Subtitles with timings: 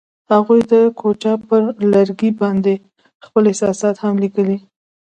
[0.31, 1.61] هغوی د کوڅه پر
[1.93, 2.73] لرګي باندې
[3.25, 4.49] خپل احساسات هم لیکل.